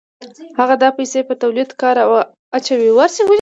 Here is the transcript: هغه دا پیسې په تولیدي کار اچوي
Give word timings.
هغه 0.59 0.75
دا 0.83 0.89
پیسې 0.97 1.19
په 1.29 1.33
تولیدي 1.41 1.75
کار 1.81 1.95
اچوي 2.57 2.89